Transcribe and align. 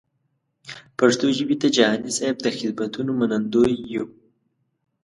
پښتو 0.99 1.25
ژبې 1.37 1.55
ته 1.61 1.67
جهاني 1.75 2.11
صېب 2.17 2.35
د 2.41 2.47
خدمتونو 2.57 3.11
منندوی 3.19 3.75
یو. 3.93 4.05